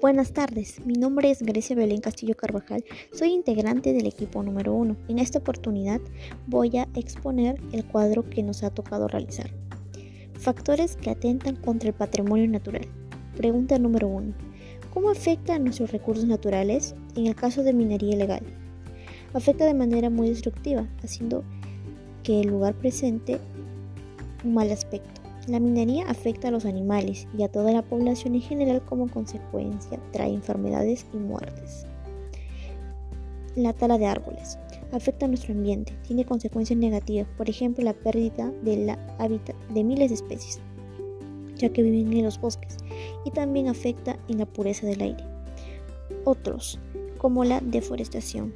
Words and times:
Buenas 0.00 0.32
tardes, 0.32 0.78
mi 0.86 0.94
nombre 0.94 1.28
es 1.28 1.42
Grecia 1.42 1.74
Belén 1.74 2.00
Castillo 2.00 2.36
Carvajal, 2.36 2.84
soy 3.12 3.30
integrante 3.32 3.92
del 3.92 4.06
equipo 4.06 4.40
número 4.44 4.72
1. 4.72 4.96
En 5.08 5.18
esta 5.18 5.40
oportunidad 5.40 6.00
voy 6.46 6.76
a 6.76 6.86
exponer 6.94 7.60
el 7.72 7.84
cuadro 7.84 8.22
que 8.30 8.44
nos 8.44 8.62
ha 8.62 8.70
tocado 8.70 9.08
realizar. 9.08 9.50
Factores 10.34 10.94
que 10.94 11.10
atentan 11.10 11.56
contra 11.56 11.88
el 11.88 11.96
patrimonio 11.96 12.46
natural. 12.46 12.86
Pregunta 13.36 13.76
número 13.80 14.06
1. 14.06 14.34
¿Cómo 14.94 15.10
afecta 15.10 15.56
a 15.56 15.58
nuestros 15.58 15.90
recursos 15.90 16.26
naturales 16.26 16.94
en 17.16 17.26
el 17.26 17.34
caso 17.34 17.64
de 17.64 17.72
minería 17.72 18.14
ilegal? 18.14 18.42
Afecta 19.34 19.66
de 19.66 19.74
manera 19.74 20.10
muy 20.10 20.28
destructiva, 20.28 20.86
haciendo 21.02 21.42
que 22.22 22.42
el 22.42 22.46
lugar 22.46 22.74
presente 22.74 23.40
un 24.44 24.54
mal 24.54 24.70
aspecto. 24.70 25.27
La 25.48 25.60
minería 25.60 26.04
afecta 26.10 26.48
a 26.48 26.50
los 26.50 26.66
animales 26.66 27.26
y 27.38 27.42
a 27.42 27.48
toda 27.48 27.72
la 27.72 27.80
población 27.80 28.34
en 28.34 28.42
general 28.42 28.84
como 28.84 29.08
consecuencia 29.08 29.98
trae 30.12 30.34
enfermedades 30.34 31.06
y 31.14 31.16
muertes. 31.16 31.86
La 33.56 33.72
tala 33.72 33.96
de 33.96 34.04
árboles 34.04 34.58
afecta 34.92 35.24
a 35.24 35.28
nuestro 35.28 35.54
ambiente, 35.54 35.96
tiene 36.06 36.26
consecuencias 36.26 36.78
negativas, 36.78 37.26
por 37.38 37.48
ejemplo 37.48 37.82
la 37.82 37.94
pérdida 37.94 38.52
del 38.62 38.90
hábitat 39.18 39.56
de 39.70 39.84
miles 39.84 40.10
de 40.10 40.16
especies, 40.16 40.60
ya 41.56 41.70
que 41.70 41.82
viven 41.82 42.12
en 42.12 42.24
los 42.24 42.38
bosques, 42.38 42.76
y 43.24 43.30
también 43.30 43.68
afecta 43.68 44.18
en 44.28 44.38
la 44.38 44.46
pureza 44.46 44.86
del 44.86 45.00
aire. 45.00 45.24
Otros, 46.24 46.78
como 47.16 47.44
la 47.44 47.60
deforestación, 47.60 48.52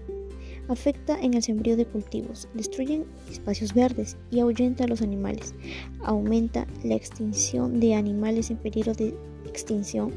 afecta 0.68 1.18
en 1.20 1.34
el 1.34 1.42
sembrío 1.42 1.76
de 1.76 1.86
cultivos, 1.86 2.48
destruyen 2.54 3.04
espacios 3.30 3.74
verdes 3.74 4.16
y 4.30 4.40
ahuyenta 4.40 4.84
a 4.84 4.88
los 4.88 5.02
animales, 5.02 5.54
aumenta 6.02 6.66
la 6.84 6.94
extinción 6.94 7.80
de 7.80 7.94
animales 7.94 8.50
en 8.50 8.56
peligro 8.56 8.94
de 8.94 9.14
extinción, 9.46 10.12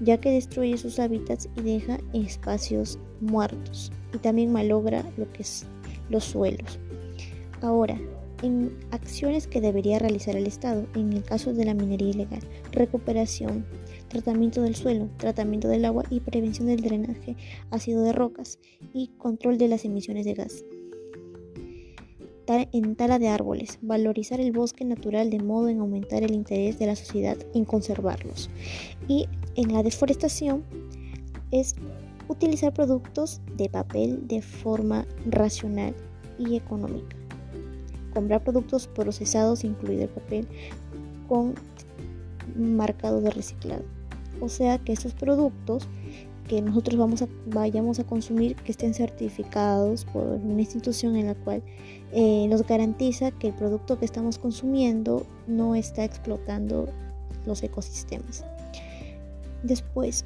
ya 0.00 0.18
que 0.18 0.30
destruye 0.30 0.76
sus 0.78 0.98
hábitats 0.98 1.48
y 1.56 1.62
deja 1.62 1.98
espacios 2.12 2.98
muertos, 3.20 3.92
y 4.14 4.18
también 4.18 4.52
malogra 4.52 5.04
lo 5.16 5.30
que 5.32 5.42
es 5.42 5.66
los 6.08 6.24
suelos. 6.24 6.78
Ahora, 7.60 7.98
en 8.42 8.76
acciones 8.90 9.46
que 9.46 9.60
debería 9.60 9.98
realizar 9.98 10.36
el 10.36 10.46
Estado 10.46 10.86
en 10.94 11.12
el 11.12 11.22
caso 11.22 11.52
de 11.52 11.64
la 11.64 11.74
minería 11.74 12.10
ilegal, 12.10 12.40
recuperación, 12.72 13.66
tratamiento 14.08 14.62
del 14.62 14.74
suelo, 14.74 15.08
tratamiento 15.16 15.68
del 15.68 15.84
agua 15.84 16.04
y 16.10 16.20
prevención 16.20 16.68
del 16.68 16.80
drenaje 16.80 17.36
ácido 17.70 18.02
de 18.02 18.12
rocas 18.12 18.58
y 18.92 19.08
control 19.18 19.58
de 19.58 19.68
las 19.68 19.84
emisiones 19.84 20.24
de 20.24 20.34
gas. 20.34 20.64
En 22.72 22.96
tala 22.96 23.18
de 23.18 23.28
árboles, 23.28 23.78
valorizar 23.82 24.40
el 24.40 24.52
bosque 24.52 24.82
natural 24.82 25.28
de 25.28 25.38
modo 25.38 25.68
en 25.68 25.80
aumentar 25.80 26.22
el 26.22 26.32
interés 26.32 26.78
de 26.78 26.86
la 26.86 26.96
sociedad 26.96 27.36
en 27.52 27.66
conservarlos. 27.66 28.48
Y 29.06 29.26
en 29.54 29.74
la 29.74 29.82
deforestación 29.82 30.64
es 31.50 31.76
utilizar 32.26 32.72
productos 32.72 33.42
de 33.58 33.68
papel 33.68 34.26
de 34.26 34.40
forma 34.40 35.06
racional 35.26 35.94
y 36.38 36.56
económica 36.56 37.18
comprar 38.18 38.42
productos 38.42 38.88
procesados, 38.88 39.62
incluido 39.62 40.02
el 40.02 40.08
papel, 40.08 40.48
con 41.28 41.54
marcado 42.56 43.20
de 43.20 43.30
reciclado. 43.30 43.84
O 44.40 44.48
sea 44.48 44.78
que 44.78 44.92
estos 44.92 45.12
productos 45.12 45.86
que 46.48 46.60
nosotros 46.60 46.98
vamos 46.98 47.22
a, 47.22 47.28
vayamos 47.46 48.00
a 48.00 48.04
consumir 48.04 48.56
que 48.56 48.72
estén 48.72 48.92
certificados 48.92 50.04
por 50.06 50.24
una 50.26 50.60
institución 50.60 51.14
en 51.14 51.26
la 51.26 51.34
cual 51.36 51.62
eh, 52.12 52.48
nos 52.48 52.66
garantiza 52.66 53.30
que 53.30 53.48
el 53.48 53.54
producto 53.54 54.00
que 54.00 54.04
estamos 54.04 54.36
consumiendo 54.38 55.24
no 55.46 55.76
está 55.76 56.04
explotando 56.04 56.88
los 57.46 57.62
ecosistemas. 57.62 58.44
Después, 59.62 60.24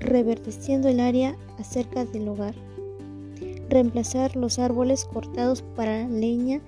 reverdeciendo 0.00 0.88
el 0.88 0.98
área 0.98 1.36
acerca 1.58 2.04
del 2.04 2.28
hogar 2.28 2.54
reemplazar 3.68 4.34
los 4.36 4.58
árboles 4.58 5.04
cortados 5.04 5.62
para 5.62 6.08
leña 6.08 6.60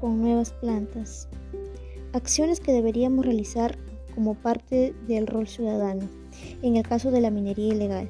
con 0.00 0.20
nuevas 0.20 0.52
plantas. 0.52 1.28
Acciones 2.12 2.60
que 2.60 2.72
deberíamos 2.72 3.24
realizar 3.24 3.76
como 4.14 4.34
parte 4.34 4.94
del 5.06 5.26
rol 5.26 5.46
ciudadano 5.46 6.08
en 6.62 6.76
el 6.76 6.82
caso 6.82 7.10
de 7.10 7.20
la 7.20 7.30
minería 7.30 7.74
ilegal. 7.74 8.08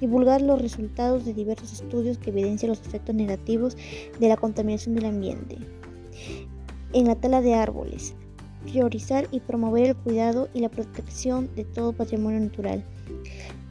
Divulgar 0.00 0.40
los 0.40 0.60
resultados 0.60 1.24
de 1.24 1.34
diversos 1.34 1.72
estudios 1.72 2.18
que 2.18 2.30
evidencian 2.30 2.70
los 2.70 2.80
efectos 2.80 3.14
negativos 3.14 3.76
de 4.18 4.28
la 4.28 4.36
contaminación 4.36 4.94
del 4.94 5.06
ambiente. 5.06 5.58
En 6.92 7.06
la 7.06 7.16
tala 7.16 7.40
de 7.40 7.54
árboles. 7.54 8.14
Priorizar 8.64 9.26
y 9.30 9.40
promover 9.40 9.86
el 9.86 9.96
cuidado 9.96 10.48
y 10.52 10.60
la 10.60 10.68
protección 10.68 11.48
de 11.54 11.64
todo 11.64 11.92
patrimonio 11.92 12.40
natural 12.40 12.84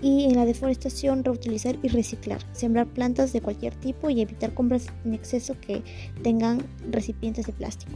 y 0.02 0.26
en 0.26 0.36
la 0.36 0.46
deforestación 0.46 1.24
reutilizar 1.24 1.78
y 1.84 1.90
reciclar, 1.90 2.40
sembrar 2.54 2.88
plantas 2.88 3.34
de 3.34 3.42
cualquier 3.42 3.76
tipo 3.76 4.10
y 4.10 4.22
evitar 4.22 4.54
compras 4.54 4.88
en 5.06 5.14
exceso 5.14 5.56
que 5.60 5.84
tengan 6.24 6.62
recipientes 6.90 7.46
de 7.46 7.54
plástico. 7.54 7.92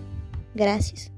Gracias. 0.53 1.11